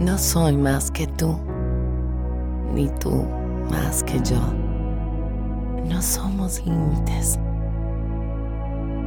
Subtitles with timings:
[0.00, 1.36] No soy más que tú,
[2.74, 3.24] ni tú
[3.70, 4.36] más que yo.
[5.88, 7.38] No somos límites.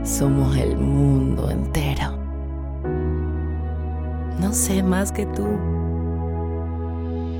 [0.03, 2.17] Somos el mundo entero.
[4.39, 5.47] No sé más que tú,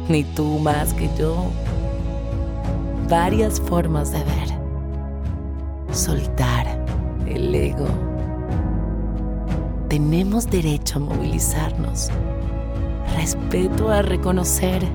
[0.10, 1.46] ni tú más que yo.
[3.10, 5.96] Varias formas de ver.
[5.96, 6.68] Soltar
[7.26, 7.88] el ego
[9.90, 12.10] tenemos derecho a movilizarnos.
[13.16, 14.86] Respeto a reconocer.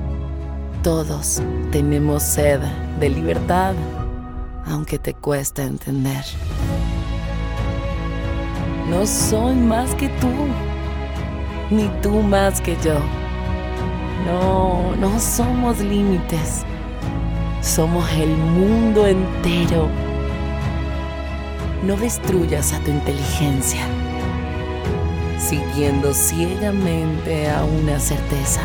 [0.83, 2.60] Todos tenemos sed
[3.00, 3.74] de libertad,
[4.66, 6.23] aunque te cuesta entender.
[8.91, 10.28] No soy más que tú,
[11.70, 12.98] ni tú más que yo.
[14.27, 16.64] No, no somos límites.
[17.62, 19.88] Somos el mundo entero.
[21.83, 23.86] No destruyas a tu inteligencia,
[25.42, 28.61] siguiendo ciegamente a una certeza.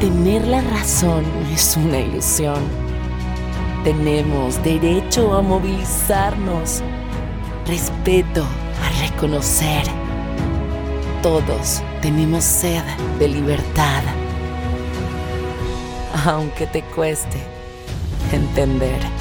[0.00, 2.58] Tener la razón es una ilusión.
[3.84, 6.82] Tenemos derecho a movilizarnos,
[7.66, 9.84] respeto a reconocer.
[11.22, 12.82] Todos tenemos sed
[13.18, 14.02] de libertad,
[16.24, 17.38] aunque te cueste
[18.32, 19.19] entender.